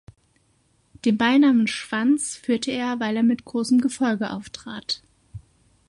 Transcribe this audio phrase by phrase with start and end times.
[1.05, 5.03] Den Beinamen "Schwanz" führte er, weil er mit großem Gefolge auftrat.